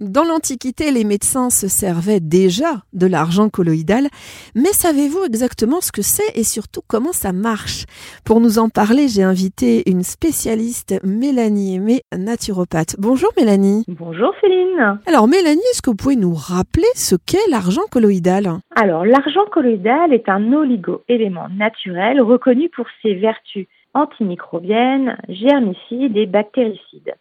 Dans 0.00 0.24
l'Antiquité, 0.24 0.92
les 0.92 1.04
médecins 1.04 1.50
se 1.50 1.68
servaient 1.68 2.20
déjà 2.20 2.84
de 2.94 3.06
l'argent 3.06 3.50
colloïdal, 3.50 4.08
mais 4.54 4.72
savez-vous 4.72 5.24
exactement 5.26 5.82
ce 5.82 5.92
que 5.92 6.00
c'est 6.00 6.38
et 6.38 6.42
surtout 6.42 6.80
comment 6.86 7.12
ça 7.12 7.32
marche? 7.32 7.84
Pour 8.24 8.40
nous 8.40 8.58
en 8.58 8.70
parler, 8.70 9.08
j'ai 9.08 9.22
invité 9.22 9.82
une 9.90 10.02
spécialiste, 10.02 10.98
Mélanie 11.04 11.74
Aimé, 11.74 12.00
naturopathe. 12.16 12.96
Bonjour 12.98 13.28
Mélanie. 13.36 13.84
Bonjour 13.88 14.32
Céline. 14.40 15.00
Alors 15.04 15.28
Mélanie, 15.28 15.60
est-ce 15.70 15.82
que 15.82 15.90
vous 15.90 15.96
pouvez 15.96 16.16
nous 16.16 16.34
rappeler 16.34 16.88
ce 16.94 17.14
qu'est 17.14 17.50
l'argent 17.50 17.84
colloïdal? 17.90 18.48
Alors 18.74 19.04
l'argent 19.04 19.44
colloïdal 19.52 20.14
est 20.14 20.30
un 20.30 20.50
oligo-élément 20.50 21.48
naturel 21.54 22.22
reconnu 22.22 22.70
pour 22.70 22.86
ses 23.02 23.16
vertus 23.16 23.66
antimicrobiennes, 23.92 25.18
germicides 25.28 26.16
et 26.16 26.24
bactéricides. 26.24 27.16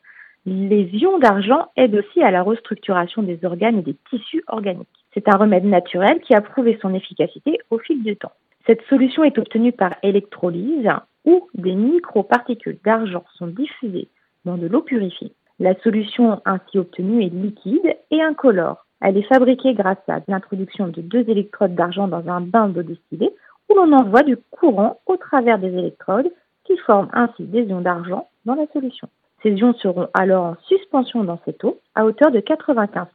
Les 0.50 0.90
ions 0.94 1.20
d'argent 1.20 1.68
aident 1.78 1.98
aussi 1.98 2.24
à 2.24 2.32
la 2.32 2.42
restructuration 2.42 3.22
des 3.22 3.46
organes 3.46 3.78
et 3.78 3.82
des 3.84 3.96
tissus 4.10 4.44
organiques. 4.48 4.88
C'est 5.14 5.30
un 5.30 5.38
remède 5.38 5.64
naturel 5.64 6.22
qui 6.22 6.34
a 6.34 6.42
prouvé 6.42 6.80
son 6.82 6.96
efficacité 6.96 7.60
au 7.70 7.78
fil 7.78 8.02
du 8.02 8.16
temps. 8.18 8.32
Cette 8.66 8.82
solution 8.90 9.24
est 9.24 9.38
obtenue 9.38 9.74
par 9.74 9.94
électrolyse 10.02 10.90
où 11.26 11.48
des 11.54 11.76
microparticules 11.76 12.80
d'argent 12.84 13.24
sont 13.38 13.46
diffusées 13.46 14.08
dans 14.44 14.58
de 14.58 14.66
l'eau 14.66 14.82
purifiée. 14.82 15.34
La 15.60 15.80
solution 15.82 16.42
ainsi 16.46 16.80
obtenue 16.80 17.24
est 17.24 17.30
liquide 17.30 17.96
et 18.10 18.20
incolore. 18.20 18.88
Elle 19.02 19.18
est 19.18 19.32
fabriquée 19.32 19.76
grâce 19.76 20.02
à 20.08 20.22
l'introduction 20.28 20.88
de 20.88 21.02
deux 21.02 21.30
électrodes 21.30 21.76
d'argent 21.76 22.08
dans 22.08 22.28
un 22.28 22.42
bain 22.42 22.70
d'eau 22.70 22.82
distillée 22.82 23.36
où 23.70 23.76
l'on 23.76 23.94
envoie 23.94 24.24
du 24.24 24.38
courant 24.50 25.00
au 25.06 25.16
travers 25.16 25.60
des 25.60 25.78
électrodes 25.78 26.32
qui 26.64 26.76
forment 26.78 27.10
ainsi 27.14 27.44
des 27.44 27.66
ions 27.66 27.82
d'argent 27.82 28.28
dans 28.46 28.56
la 28.56 28.66
solution. 28.74 29.10
Ces 29.42 29.52
ions 29.52 29.74
seront 29.76 30.10
alors 30.14 30.46
en 30.46 30.56
suspension 30.68 31.24
dans 31.24 31.40
cette 31.46 31.64
eau 31.64 31.80
à 31.96 32.06
hauteur 32.06 32.32
de 32.32 32.40
95% 32.40 33.06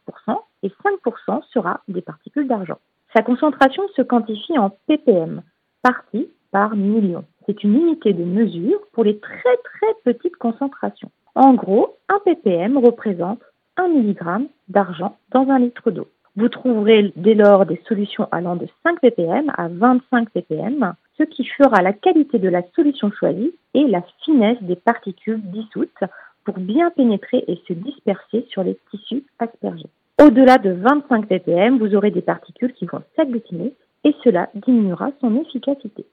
et 0.63 0.69
5% 0.69 1.43
sera 1.53 1.81
des 1.87 2.01
particules 2.01 2.47
d'argent. 2.47 2.79
Sa 3.15 3.21
concentration 3.21 3.83
se 3.95 4.01
quantifie 4.01 4.57
en 4.57 4.71
ppm, 4.87 5.41
partie 5.81 6.29
par 6.51 6.75
million. 6.75 7.23
C'est 7.45 7.63
une 7.63 7.75
unité 7.75 8.13
de 8.13 8.23
mesure 8.23 8.79
pour 8.91 9.03
les 9.03 9.19
très 9.19 9.57
très 9.63 10.13
petites 10.13 10.37
concentrations. 10.37 11.11
En 11.35 11.53
gros, 11.53 11.97
un 12.09 12.19
ppm 12.25 12.77
représente 12.77 13.41
1 13.77 13.87
mg 13.89 14.47
d'argent 14.67 15.17
dans 15.31 15.47
un 15.49 15.59
litre 15.59 15.91
d'eau. 15.91 16.07
Vous 16.35 16.49
trouverez 16.49 17.13
dès 17.15 17.35
lors 17.35 17.65
des 17.65 17.81
solutions 17.87 18.27
allant 18.31 18.55
de 18.55 18.67
5 18.83 18.99
ppm 18.99 19.51
à 19.55 19.67
25 19.67 20.29
ppm 20.31 20.93
ce 21.17 21.23
qui 21.23 21.45
fera 21.45 21.81
la 21.81 21.93
qualité 21.93 22.39
de 22.39 22.49
la 22.49 22.61
solution 22.75 23.11
choisie 23.11 23.53
et 23.73 23.87
la 23.87 24.03
finesse 24.23 24.61
des 24.61 24.75
particules 24.75 25.41
dissoutes 25.41 26.03
pour 26.43 26.59
bien 26.59 26.91
pénétrer 26.91 27.43
et 27.47 27.59
se 27.67 27.73
disperser 27.73 28.45
sur 28.49 28.63
les 28.63 28.77
tissus 28.91 29.23
aspergés. 29.39 29.89
Au-delà 30.21 30.57
de 30.57 30.71
25 30.71 31.27
ppm, 31.27 31.79
vous 31.79 31.95
aurez 31.95 32.11
des 32.11 32.21
particules 32.21 32.73
qui 32.73 32.85
vont 32.85 33.01
s'agglutiner 33.15 33.73
et 34.03 34.15
cela 34.23 34.49
diminuera 34.53 35.11
son 35.19 35.35
efficacité. 35.41 36.05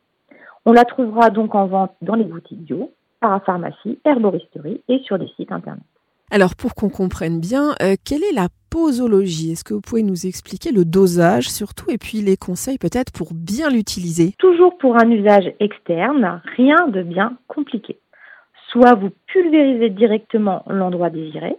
On 0.64 0.72
la 0.72 0.84
trouvera 0.84 1.30
donc 1.30 1.54
en 1.54 1.66
vente 1.66 1.92
dans 2.02 2.14
les 2.14 2.24
boutiques 2.24 2.62
bio, 2.62 2.90
parapharmacie, 3.20 3.98
herboristerie 4.04 4.82
et 4.88 5.00
sur 5.04 5.18
des 5.18 5.28
sites 5.36 5.52
internet. 5.52 5.84
Alors 6.30 6.56
pour 6.56 6.74
qu'on 6.74 6.88
comprenne 6.88 7.40
bien, 7.40 7.74
euh, 7.82 7.94
quelle 8.04 8.24
est 8.24 8.32
la 8.34 8.48
posologie 8.72 9.52
Est-ce 9.52 9.64
que 9.64 9.74
vous 9.74 9.82
pouvez 9.82 10.02
nous 10.02 10.26
expliquer 10.26 10.72
le 10.72 10.86
dosage 10.86 11.50
surtout 11.50 11.90
et 11.90 11.98
puis 11.98 12.22
les 12.22 12.38
conseils 12.38 12.78
peut-être 12.78 13.12
pour 13.12 13.34
bien 13.34 13.68
l'utiliser 13.68 14.32
Toujours 14.38 14.78
pour 14.78 14.96
un 14.96 15.10
usage 15.10 15.52
externe, 15.60 16.40
rien 16.56 16.88
de 16.88 17.02
bien 17.02 17.36
compliqué. 17.48 17.98
Soit 18.70 18.94
vous 18.94 19.10
pulvérisez 19.26 19.90
directement 19.90 20.64
l'endroit 20.68 21.10
désiré, 21.10 21.54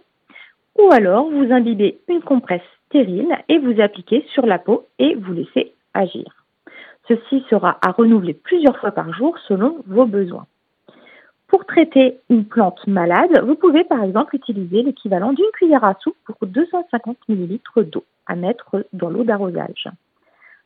ou 0.76 0.90
alors 0.92 1.30
vous 1.30 1.52
imbibez 1.52 1.98
une 2.08 2.20
compresse 2.20 2.66
stérile 2.88 3.38
et 3.48 3.58
vous 3.58 3.80
appliquez 3.80 4.26
sur 4.34 4.44
la 4.44 4.58
peau 4.58 4.86
et 4.98 5.14
vous 5.14 5.32
laissez 5.32 5.72
agir. 5.94 6.24
Ceci 7.06 7.44
sera 7.48 7.78
à 7.86 7.92
renouveler 7.92 8.34
plusieurs 8.34 8.76
fois 8.78 8.90
par 8.90 9.12
jour 9.14 9.38
selon 9.46 9.76
vos 9.86 10.06
besoins. 10.06 10.46
Pour 11.54 11.66
traiter 11.66 12.18
une 12.30 12.46
plante 12.46 12.84
malade, 12.88 13.40
vous 13.46 13.54
pouvez 13.54 13.84
par 13.84 14.02
exemple 14.02 14.34
utiliser 14.34 14.82
l'équivalent 14.82 15.32
d'une 15.32 15.52
cuillère 15.52 15.84
à 15.84 15.94
soupe 16.02 16.16
pour 16.26 16.48
250 16.48 17.16
ml 17.28 17.60
d'eau 17.88 18.02
à 18.26 18.34
mettre 18.34 18.84
dans 18.92 19.08
l'eau 19.08 19.22
d'arrosage. 19.22 19.88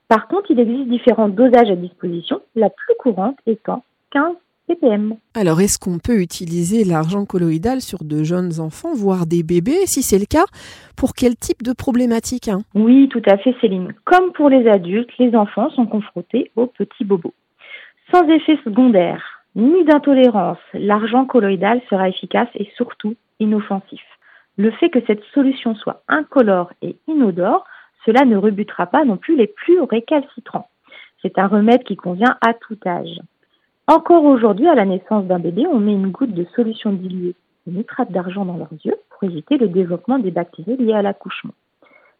Par 0.09 0.28
contre, 0.28 0.50
il 0.50 0.59
existe 0.59 0.88
différents 0.88 1.28
dosages 1.28 1.71
à 1.71 1.77
disposition, 1.77 2.41
la 2.56 2.71
plus 2.71 2.94
courante 2.98 3.37
étant 3.47 3.84
15 4.12 4.37
ppm. 4.66 5.16
Alors, 5.34 5.60
est-ce 5.60 5.78
qu'on 5.78 5.98
peut 5.98 6.22
utiliser 6.22 6.84
l'argent 6.84 7.27
colloïdal 7.27 7.82
sur 7.82 8.03
de 8.03 8.25
jeunes 8.25 8.59
enfants, 8.59 8.94
voire 8.94 9.27
des 9.27 9.43
bébés? 9.43 9.84
Si 9.84 10.03
c'est 10.03 10.19
le 10.19 10.25
cas, 10.25 10.47
pour 10.97 11.12
quel 11.12 11.37
type 11.37 11.62
de 11.62 11.75
problématique 11.75 12.48
hein? 12.48 12.60
Oui, 12.75 13.10
tout 13.10 13.22
à 13.27 13.37
fait, 13.37 13.54
Céline. 13.60 13.93
Comme 14.06 14.32
pour 14.32 14.48
les 14.48 14.66
adultes, 14.66 15.10
les 15.19 15.37
enfants 15.37 15.69
sont 15.72 15.84
confrontés 15.84 16.50
aux 16.56 16.66
petits 16.66 17.04
bobos. 17.04 17.34
Sans 18.10 18.27
effet 18.31 18.59
secondaire, 18.65 19.38
ni 19.59 19.85
d'intolérance, 19.85 20.59
l'argent 20.73 21.27
colloïdal 21.27 21.83
sera 21.91 22.09
efficace 22.09 22.49
et 22.55 22.71
surtout 22.77 23.17
inoffensif. 23.41 24.03
Le 24.57 24.71
fait 24.71 24.89
que 24.89 25.01
cette 25.07 25.25
solution 25.35 25.75
soit 25.75 26.03
incolore 26.09 26.73
et 26.81 26.97
inodore, 27.09 27.65
cela 28.07 28.25
ne 28.25 28.37
rebutera 28.37 28.87
pas 28.87 29.05
non 29.05 29.17
plus 29.17 29.37
les 29.37 29.49
plus 29.49 29.81
récalcitrants. 29.81 30.69
C'est 31.23 31.39
un 31.39 31.49
remède 31.49 31.83
qui 31.83 31.97
convient 31.97 32.37
à 32.41 32.55
tout 32.55 32.79
âge. 32.87 33.21
Encore 33.89 34.25
aujourd'hui, 34.25 34.69
à 34.69 34.77
la 34.77 34.85
naissance 34.85 35.25
d'un 35.25 35.41
bébé, 35.41 35.67
on 35.67 35.81
met 35.81 35.93
une 35.93 36.13
goutte 36.13 36.35
de 36.35 36.47
solution 36.55 36.93
diluée 36.93 37.35
de 37.67 37.77
nitrate 37.77 38.13
d'argent 38.13 38.45
dans 38.45 38.57
leurs 38.57 38.73
yeux 38.85 38.97
pour 39.11 39.25
éviter 39.25 39.59
le 39.59 39.69
développement 39.69 40.21
des 40.21 40.31
bactéries 40.31 40.77
liées 40.77 40.95
à 40.95 41.03
l'accouchement. 41.03 41.55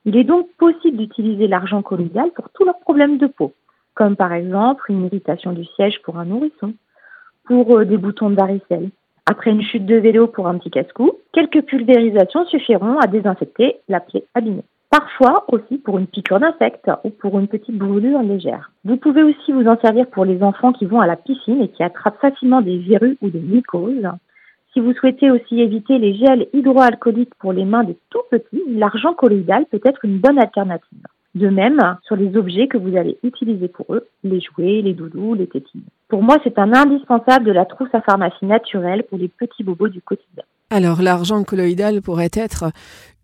Il 0.05 0.17
est 0.17 0.25
donc 0.25 0.49
possible 0.59 0.97
d'utiliser 0.97 1.47
l'argent 1.47 1.83
colloïdal 1.83 2.33
pour 2.33 2.49
tous 2.51 2.65
leurs 2.65 2.81
problèmes 2.81 3.19
de 3.19 3.29
peau, 3.29 3.53
comme 3.95 4.17
par 4.17 4.33
exemple 4.33 4.91
une 4.91 5.05
irritation 5.07 5.53
du 5.53 5.65
siège 5.65 6.03
pour 6.03 6.19
un 6.19 6.25
nourrisson, 6.25 6.75
pour 7.49 7.79
euh, 7.79 7.85
des 7.85 7.97
boutons 7.97 8.31
de 8.31 8.37
varicelle. 8.37 8.91
Après 9.27 9.51
une 9.51 9.63
chute 9.63 9.87
de 9.87 9.97
vélo 9.97 10.27
pour 10.27 10.47
un 10.47 10.59
petit 10.59 10.71
casse-cou, 10.71 11.13
quelques 11.33 11.63
pulvérisations 11.63 12.47
suffiront 12.47 12.99
à 12.99 13.07
désinfecter 13.07 13.77
la 13.89 14.01
plaie 14.01 14.25
abîmée. 14.35 14.65
Parfois 14.91 15.45
aussi 15.49 15.79
pour 15.79 15.99
une 15.99 16.07
piqûre 16.07 16.41
d'insecte 16.41 16.91
ou 17.05 17.11
pour 17.11 17.39
une 17.39 17.49
petite 17.49 17.77
brûlure 17.77 18.23
légère. 18.23 18.71
Vous 18.85 18.97
pouvez 18.97 19.23
aussi 19.23 19.53
vous 19.53 19.67
en 19.67 19.79
servir 19.79 20.07
pour 20.07 20.25
les 20.25 20.43
enfants 20.43 20.73
qui 20.73 20.87
vont 20.87 21.01
à 21.01 21.07
la 21.07 21.17
piscine 21.17 21.61
et 21.61 21.69
qui 21.69 21.83
attrapent 21.83 22.21
facilement 22.21 22.63
des 22.63 22.79
verrues 22.79 23.19
ou 23.21 23.29
des 23.29 23.41
mycoses. 23.41 24.09
Si 24.73 24.81
vous 24.81 24.95
souhaitez 24.95 25.31
aussi 25.31 25.61
éviter 25.61 25.99
les 25.99 26.15
gels 26.15 26.47
hydroalcooliques 26.55 27.35
pour 27.39 27.53
les 27.53 27.65
mains 27.65 27.85
des 27.85 27.99
tout 28.11 28.23
petits, 28.31 28.63
l'argent 28.69 29.13
colloïdal 29.13 29.67
peut 29.67 29.81
être 29.85 30.05
une 30.05 30.19
bonne 30.19 30.39
alternative. 30.39 31.07
De 31.35 31.49
même, 31.49 31.81
sur 32.03 32.17
les 32.17 32.37
objets 32.37 32.69
que 32.69 32.79
vous 32.79 32.97
allez 32.97 33.19
utiliser 33.23 33.69
pour 33.69 33.95
eux, 33.95 34.07
les 34.25 34.41
jouets, 34.41 34.81
les 34.83 34.95
doudous, 34.95 35.35
les 35.35 35.47
tétines. 35.47 35.83
Pour 36.09 36.23
moi, 36.23 36.37
c'est 36.43 36.59
un 36.59 36.73
indispensable 36.73 37.45
de 37.45 37.53
la 37.53 37.67
trousse 37.67 37.91
à 37.93 38.01
pharmacie 38.01 38.47
naturelle 38.47 39.05
pour 39.05 39.19
les 39.19 39.29
petits 39.29 39.63
bobos 39.63 39.89
du 39.89 40.01
quotidien. 40.01 40.45
Alors, 40.71 41.01
l'argent 41.01 41.45
colloïdal 41.45 42.03
pourrait 42.03 42.31
être 42.35 42.73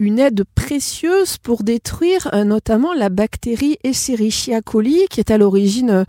une 0.00 0.18
aide 0.18 0.44
précieuse 0.54 1.36
pour 1.36 1.62
détruire 1.62 2.28
euh, 2.32 2.44
notamment 2.44 2.94
la 2.94 3.10
bactérie 3.10 3.76
Escherichia 3.84 4.62
coli 4.62 5.06
qui 5.10 5.20
est 5.20 5.30
à 5.30 5.36
l'origine 5.36 6.04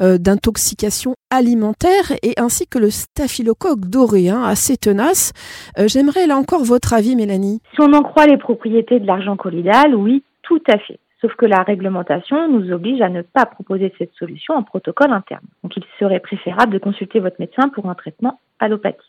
euh, 0.00 0.18
d'intoxication 0.18 1.14
alimentaire 1.30 2.12
et 2.24 2.34
ainsi 2.38 2.66
que 2.66 2.78
le 2.78 2.90
staphylocoque 2.90 3.86
doré, 3.86 4.30
hein, 4.30 4.42
assez 4.42 4.76
tenace. 4.76 5.32
Euh, 5.78 5.86
j'aimerais 5.86 6.26
là 6.26 6.36
encore 6.36 6.64
votre 6.64 6.92
avis, 6.92 7.14
Mélanie. 7.14 7.60
Si 7.72 7.80
on 7.80 7.92
en 7.92 8.02
croit 8.02 8.26
les 8.26 8.38
propriétés 8.38 8.98
de 8.98 9.06
l'argent 9.06 9.36
colloïdal, 9.36 9.94
oui, 9.94 10.24
tout 10.42 10.62
à 10.68 10.78
fait. 10.78 10.98
Sauf 11.20 11.34
que 11.34 11.46
la 11.46 11.62
réglementation 11.62 12.48
nous 12.48 12.72
oblige 12.72 13.02
à 13.02 13.10
ne 13.10 13.22
pas 13.22 13.44
proposer 13.44 13.92
cette 13.98 14.14
solution 14.14 14.54
en 14.54 14.62
protocole 14.62 15.12
interne. 15.12 15.44
Donc 15.62 15.76
il 15.76 15.84
serait 15.98 16.20
préférable 16.20 16.72
de 16.72 16.78
consulter 16.78 17.20
votre 17.20 17.36
médecin 17.38 17.68
pour 17.68 17.90
un 17.90 17.94
traitement 17.94 18.40
allopathique. 18.58 19.04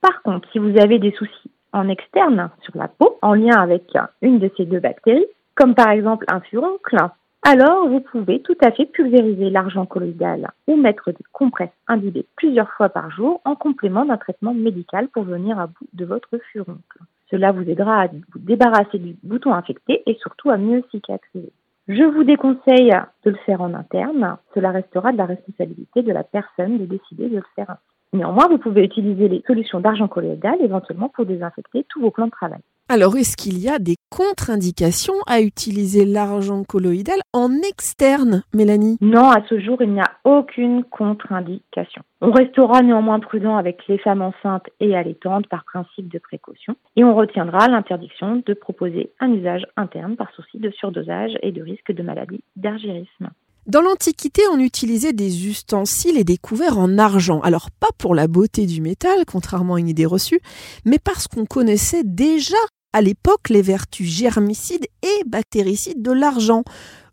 Par 0.00 0.22
contre, 0.22 0.48
si 0.52 0.58
vous 0.58 0.78
avez 0.78 0.98
des 0.98 1.12
soucis 1.12 1.50
en 1.72 1.88
externe 1.88 2.50
sur 2.62 2.76
la 2.76 2.88
peau, 2.88 3.18
en 3.22 3.34
lien 3.34 3.56
avec 3.56 3.84
une 4.20 4.38
de 4.38 4.50
ces 4.56 4.66
deux 4.66 4.80
bactéries, 4.80 5.26
comme 5.54 5.74
par 5.74 5.90
exemple 5.90 6.26
un 6.28 6.40
furoncle, 6.40 6.96
alors 7.44 7.88
vous 7.88 8.00
pouvez 8.00 8.40
tout 8.40 8.56
à 8.62 8.70
fait 8.70 8.86
pulvériser 8.86 9.50
l'argent 9.50 9.84
colloïdal 9.84 10.52
ou 10.68 10.76
mettre 10.76 11.10
des 11.10 11.24
compresses 11.32 11.70
imbibées 11.88 12.26
plusieurs 12.36 12.70
fois 12.72 12.88
par 12.88 13.10
jour 13.10 13.40
en 13.44 13.56
complément 13.56 14.04
d'un 14.04 14.16
traitement 14.16 14.54
médical 14.54 15.08
pour 15.08 15.24
venir 15.24 15.58
à 15.58 15.66
bout 15.66 15.88
de 15.92 16.04
votre 16.04 16.38
furoncle. 16.52 16.98
Cela 17.32 17.50
vous 17.50 17.68
aidera 17.68 18.02
à 18.02 18.06
vous 18.08 18.38
débarrasser 18.38 18.98
du 18.98 19.16
bouton 19.22 19.54
infecté 19.54 20.02
et 20.06 20.14
surtout 20.20 20.50
à 20.50 20.58
mieux 20.58 20.84
cicatriser. 20.90 21.50
Je 21.88 22.04
vous 22.04 22.24
déconseille 22.24 22.92
de 23.24 23.30
le 23.30 23.36
faire 23.46 23.62
en 23.62 23.74
interne. 23.74 24.36
Cela 24.54 24.70
restera 24.70 25.12
de 25.12 25.16
la 25.16 25.24
responsabilité 25.24 26.02
de 26.02 26.12
la 26.12 26.22
personne 26.22 26.78
de 26.78 26.84
décider 26.84 27.28
de 27.28 27.36
le 27.36 27.44
faire 27.56 27.76
Néanmoins, 28.12 28.46
vous 28.48 28.58
pouvez 28.58 28.84
utiliser 28.84 29.26
les 29.28 29.42
solutions 29.46 29.80
d'argent 29.80 30.06
colloïdal 30.06 30.60
éventuellement 30.60 31.08
pour 31.08 31.24
désinfecter 31.24 31.86
tous 31.88 32.02
vos 32.02 32.10
plans 32.10 32.26
de 32.26 32.30
travail. 32.30 32.60
Alors, 32.88 33.16
est-ce 33.16 33.36
qu'il 33.36 33.58
y 33.58 33.70
a 33.70 33.78
des 33.78 33.96
contre-indications 34.10 35.14
à 35.26 35.40
utiliser 35.40 36.04
l'argent 36.04 36.62
colloïdal 36.62 37.20
en 37.32 37.50
externe, 37.66 38.42
Mélanie? 38.52 38.98
Non, 39.00 39.30
à 39.30 39.42
ce 39.48 39.58
jour, 39.60 39.80
il 39.80 39.92
n'y 39.92 40.00
a 40.00 40.10
aucune 40.24 40.84
contre-indication. 40.84 42.02
On 42.20 42.30
restera 42.30 42.82
néanmoins 42.82 43.18
prudent 43.18 43.56
avec 43.56 43.86
les 43.88 43.98
femmes 43.98 44.22
enceintes 44.22 44.68
et 44.78 44.94
allaitantes 44.94 45.46
par 45.48 45.64
principe 45.64 46.12
de 46.12 46.18
précaution 46.18 46.76
et 46.94 47.02
on 47.02 47.14
retiendra 47.14 47.66
l'interdiction 47.66 48.42
de 48.44 48.54
proposer 48.54 49.10
un 49.20 49.32
usage 49.32 49.66
interne 49.76 50.16
par 50.16 50.30
souci 50.32 50.58
de 50.58 50.70
surdosage 50.70 51.32
et 51.42 51.50
de 51.50 51.62
risque 51.62 51.92
de 51.92 52.02
maladie 52.02 52.44
d'argyrisme. 52.56 53.30
Dans 53.68 53.80
l'Antiquité, 53.80 54.42
on 54.52 54.58
utilisait 54.58 55.12
des 55.12 55.46
ustensiles 55.46 56.18
et 56.18 56.24
des 56.24 56.36
couverts 56.36 56.78
en 56.78 56.98
argent. 56.98 57.38
Alors 57.42 57.70
pas 57.70 57.90
pour 57.96 58.12
la 58.12 58.26
beauté 58.26 58.66
du 58.66 58.80
métal, 58.80 59.24
contrairement 59.24 59.74
à 59.74 59.78
une 59.78 59.88
idée 59.88 60.04
reçue, 60.04 60.40
mais 60.84 60.98
parce 60.98 61.28
qu'on 61.28 61.46
connaissait 61.46 62.02
déjà 62.02 62.56
à 62.92 63.00
l'époque 63.00 63.50
les 63.50 63.62
vertus 63.62 64.08
germicides 64.08 64.86
et 65.04 65.28
bactéricides 65.28 66.02
de 66.02 66.10
l'argent. 66.10 66.64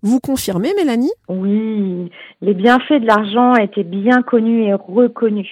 Vous 0.02 0.20
confirmez, 0.20 0.74
Mélanie? 0.76 1.12
Oui, 1.28 2.10
les 2.42 2.56
bienfaits 2.56 3.00
de 3.00 3.06
l'argent 3.06 3.54
étaient 3.54 3.84
bien 3.84 4.24
connus 4.24 4.64
et 4.64 4.74
reconnus. 4.74 5.52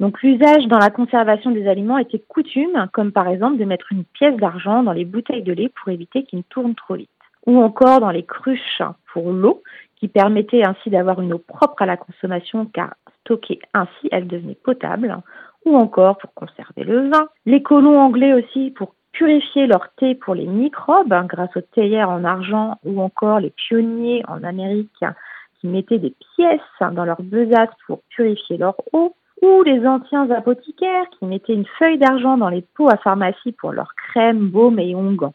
Donc 0.00 0.20
l'usage 0.22 0.66
dans 0.66 0.78
la 0.78 0.90
conservation 0.90 1.50
des 1.50 1.66
aliments 1.66 1.96
était 1.96 2.22
coutume, 2.28 2.88
comme 2.92 3.10
par 3.10 3.26
exemple 3.28 3.56
de 3.56 3.64
mettre 3.64 3.90
une 3.90 4.04
pièce 4.04 4.36
d'argent 4.36 4.82
dans 4.82 4.92
les 4.92 5.06
bouteilles 5.06 5.44
de 5.44 5.54
lait 5.54 5.72
pour 5.80 5.90
éviter 5.90 6.24
qu'ils 6.24 6.40
ne 6.40 6.44
tournent 6.50 6.74
trop 6.74 6.96
vite, 6.96 7.08
ou 7.46 7.58
encore 7.58 8.00
dans 8.00 8.10
les 8.10 8.24
cruches 8.24 8.82
pour 9.14 9.32
l'eau, 9.32 9.62
qui 9.98 10.08
permettait 10.08 10.64
ainsi 10.64 10.90
d'avoir 10.90 11.20
une 11.20 11.32
eau 11.32 11.38
propre 11.38 11.82
à 11.82 11.86
la 11.86 11.96
consommation 11.96 12.66
car 12.66 12.94
stockée 13.20 13.60
ainsi 13.74 14.08
elle 14.10 14.26
devenait 14.26 14.54
potable, 14.54 15.16
ou 15.64 15.76
encore 15.76 16.18
pour 16.18 16.32
conserver 16.34 16.84
le 16.84 17.08
vin. 17.08 17.28
Les 17.44 17.62
colons 17.62 18.00
anglais 18.00 18.32
aussi 18.32 18.70
pour 18.70 18.94
purifier 19.12 19.66
leur 19.66 19.88
thé 19.96 20.14
pour 20.14 20.34
les 20.34 20.46
microbes 20.46 21.12
hein, 21.12 21.26
grâce 21.26 21.56
aux 21.56 21.62
théières 21.62 22.10
en 22.10 22.24
argent 22.24 22.78
ou 22.84 23.00
encore 23.00 23.40
les 23.40 23.50
pionniers 23.50 24.22
en 24.28 24.44
Amérique 24.44 25.04
qui 25.60 25.66
mettaient 25.66 25.98
des 25.98 26.14
pièces 26.36 26.92
dans 26.92 27.04
leur 27.04 27.22
besace 27.22 27.70
pour 27.86 28.00
purifier 28.10 28.58
leur 28.58 28.74
eau 28.92 29.14
ou 29.42 29.62
les 29.62 29.86
anciens 29.86 30.30
apothicaires 30.30 31.08
qui 31.18 31.24
mettaient 31.24 31.54
une 31.54 31.66
feuille 31.78 31.98
d'argent 31.98 32.36
dans 32.36 32.48
les 32.48 32.62
pots 32.62 32.90
à 32.90 32.96
pharmacie 32.98 33.52
pour 33.52 33.72
leurs 33.72 33.94
crèmes, 33.94 34.48
baumes 34.48 34.78
et 34.78 34.94
onguents. 34.94 35.34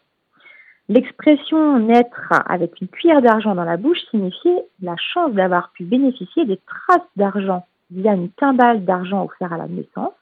L'expression 0.90 1.80
naître 1.80 2.34
avec 2.48 2.82
une 2.82 2.88
cuillère 2.88 3.22
d'argent 3.22 3.56
dans 3.56 3.64
la 3.64 3.78
bouche 3.78 4.02
signifiait 4.10 4.66
la 4.82 4.96
chance 4.98 5.32
d'avoir 5.34 5.72
pu 5.72 5.84
bénéficier 5.84 6.46
des 6.46 6.58
traces 6.58 7.08
d'argent 7.16 7.66
via 7.92 8.14
une 8.14 8.30
timbale 8.32 8.84
d'argent 8.84 9.24
offerte 9.24 9.54
à 9.54 9.58
la 9.58 9.68
naissance 9.68 10.14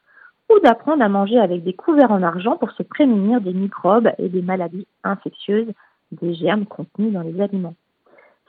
ou 0.49 0.59
d'apprendre 0.59 1.03
à 1.03 1.09
manger 1.09 1.39
avec 1.39 1.63
des 1.63 1.73
couverts 1.73 2.11
en 2.11 2.23
argent 2.23 2.57
pour 2.57 2.71
se 2.71 2.83
prémunir 2.83 3.41
des 3.41 3.53
microbes 3.53 4.11
et 4.17 4.29
des 4.29 4.41
maladies 4.41 4.87
infectieuses 5.03 5.71
des 6.11 6.33
germes 6.33 6.65
contenus 6.65 7.13
dans 7.13 7.21
les 7.21 7.39
aliments. 7.39 7.75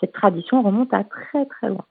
Cette 0.00 0.12
tradition 0.12 0.62
remonte 0.62 0.92
à 0.94 1.04
très 1.04 1.44
très 1.46 1.68
loin. 1.68 1.84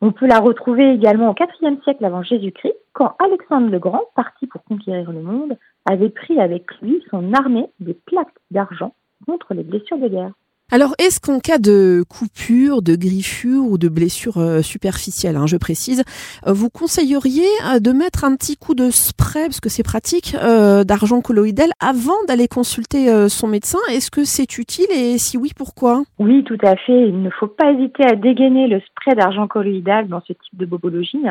On 0.00 0.12
peut 0.12 0.26
la 0.26 0.40
retrouver 0.40 0.92
également 0.92 1.30
au 1.30 1.34
IVe 1.34 1.82
siècle 1.82 2.04
avant 2.04 2.22
Jésus-Christ, 2.22 2.76
quand 2.92 3.14
Alexandre 3.18 3.70
le 3.70 3.78
Grand, 3.78 4.02
parti 4.14 4.46
pour 4.46 4.62
conquérir 4.64 5.10
le 5.10 5.22
monde, 5.22 5.56
avait 5.88 6.10
pris 6.10 6.40
avec 6.40 6.66
lui 6.82 7.02
son 7.10 7.32
armée 7.32 7.70
des 7.80 7.94
plaques 7.94 8.34
d'argent 8.50 8.92
contre 9.26 9.54
les 9.54 9.62
blessures 9.62 9.98
de 9.98 10.08
guerre. 10.08 10.32
Alors, 10.72 10.94
est-ce 10.98 11.20
qu'en 11.20 11.38
cas 11.38 11.58
de 11.58 12.02
coupure, 12.08 12.82
de 12.82 12.96
griffure 12.96 13.62
ou 13.62 13.78
de 13.78 13.88
blessure 13.88 14.38
euh, 14.38 14.62
superficielle, 14.62 15.36
hein, 15.36 15.46
je 15.46 15.56
précise, 15.56 16.02
euh, 16.44 16.52
vous 16.52 16.70
conseilleriez 16.70 17.46
euh, 17.72 17.78
de 17.78 17.92
mettre 17.92 18.24
un 18.24 18.34
petit 18.34 18.56
coup 18.56 18.74
de 18.74 18.90
spray, 18.90 19.44
parce 19.44 19.60
que 19.60 19.68
c'est 19.68 19.84
pratique, 19.84 20.34
d'argent 20.34 21.20
colloïdal 21.20 21.70
avant 21.78 22.20
d'aller 22.26 22.48
consulter 22.48 23.28
son 23.28 23.46
médecin? 23.46 23.78
Est-ce 23.90 24.10
que 24.10 24.24
c'est 24.24 24.58
utile? 24.58 24.86
Et 24.92 25.18
si 25.18 25.38
oui, 25.38 25.52
pourquoi? 25.56 26.02
Oui, 26.18 26.42
tout 26.42 26.58
à 26.64 26.74
fait. 26.74 27.08
Il 27.08 27.22
ne 27.22 27.30
faut 27.30 27.46
pas 27.46 27.70
hésiter 27.70 28.04
à 28.04 28.16
dégainer 28.16 28.66
le 28.66 28.80
spray 28.80 29.14
d'argent 29.14 29.46
colloïdal 29.46 30.08
dans 30.08 30.20
ce 30.26 30.32
type 30.32 30.58
de 30.58 30.66
bobologie. 30.66 31.22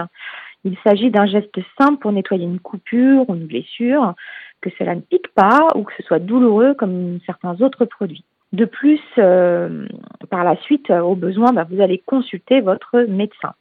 Il 0.65 0.75
s'agit 0.83 1.11
d'un 1.11 1.27
geste 1.27 1.59
simple 1.79 1.99
pour 1.99 2.11
nettoyer 2.11 2.43
une 2.43 2.59
coupure 2.59 3.29
ou 3.29 3.35
une 3.35 3.45
blessure, 3.45 4.13
que 4.61 4.69
cela 4.77 4.95
ne 4.95 5.01
pique 5.01 5.27
pas 5.35 5.67
ou 5.75 5.83
que 5.83 5.93
ce 5.95 6.03
soit 6.03 6.19
douloureux 6.19 6.73
comme 6.73 7.19
certains 7.25 7.61
autres 7.61 7.85
produits. 7.85 8.25
De 8.51 8.65
plus, 8.65 9.01
euh, 9.17 9.85
par 10.29 10.43
la 10.43 10.55
suite, 10.61 10.89
euh, 10.89 11.01
au 11.01 11.15
besoin, 11.15 11.51
bah, 11.53 11.67
vous 11.69 11.81
allez 11.81 12.01
consulter 12.05 12.61
votre 12.61 13.01
médecin. 13.01 13.53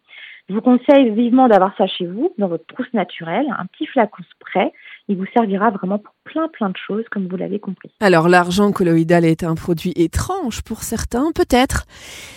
Je 0.48 0.54
vous 0.54 0.60
conseille 0.60 1.10
vivement 1.10 1.48
d'avoir 1.48 1.74
ça 1.78 1.86
chez 1.86 2.06
vous, 2.06 2.30
dans 2.36 2.48
votre 2.48 2.66
trousse 2.66 2.92
naturelle, 2.92 3.46
un 3.58 3.64
petit 3.64 3.86
flacon 3.86 4.22
spray. 4.34 4.72
Il 5.08 5.16
vous 5.16 5.24
servira 5.32 5.70
vraiment 5.70 5.98
pour 5.98 6.12
plein 6.24 6.48
plein 6.48 6.68
de 6.68 6.76
choses, 6.76 7.04
comme 7.10 7.28
vous 7.28 7.36
l'avez 7.36 7.58
compris. 7.58 7.90
Alors 8.00 8.28
l'argent 8.28 8.70
colloïdal 8.70 9.24
est 9.24 9.42
un 9.42 9.54
produit 9.54 9.94
étrange 9.96 10.62
pour 10.62 10.82
certains, 10.82 11.32
peut-être. 11.34 11.86